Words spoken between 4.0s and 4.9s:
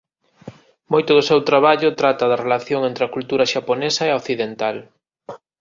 e a occidental.